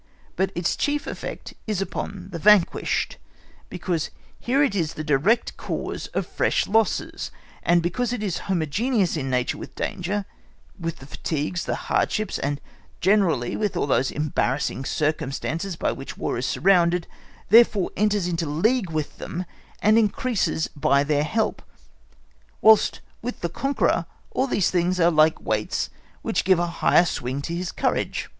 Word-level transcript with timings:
But 0.35 0.51
its 0.55 0.75
chief 0.75 1.05
effect 1.05 1.53
is 1.67 1.79
upon 1.79 2.29
the 2.31 2.39
vanquished, 2.39 3.19
because 3.69 4.09
here 4.39 4.63
it 4.63 4.73
is 4.73 4.95
the 4.95 5.03
direct 5.03 5.57
cause 5.57 6.07
of 6.15 6.25
fresh 6.25 6.65
losses, 6.65 7.29
and 7.61 7.83
besides 7.83 8.11
it 8.11 8.23
is 8.23 8.39
homogeneous 8.49 9.15
in 9.15 9.29
nature 9.29 9.59
with 9.59 9.75
danger, 9.75 10.25
with 10.79 10.95
the 10.97 11.05
fatigues, 11.05 11.65
the 11.65 11.75
hardships, 11.75 12.39
and 12.39 12.59
generally 12.99 13.55
with 13.55 13.77
all 13.77 13.85
those 13.85 14.09
embarrassing 14.09 14.85
circumstances 14.85 15.75
by 15.75 15.91
which 15.91 16.17
War 16.17 16.35
is 16.39 16.47
surrounded, 16.47 17.05
therefore 17.49 17.91
enters 17.95 18.27
into 18.27 18.47
league 18.49 18.89
with 18.89 19.19
them 19.19 19.45
and 19.83 19.99
increases 19.99 20.67
by 20.69 21.03
their 21.03 21.23
help, 21.23 21.61
whilst 22.59 23.01
with 23.21 23.41
the 23.41 23.49
conqueror 23.49 24.07
all 24.31 24.47
these 24.47 24.71
things 24.71 24.99
are 24.99 25.11
like 25.11 25.39
weights 25.39 25.91
which 26.23 26.43
give 26.43 26.57
a 26.57 26.65
higher 26.65 27.05
swing 27.05 27.39
to 27.43 27.53
his 27.53 27.71
courage. 27.71 28.29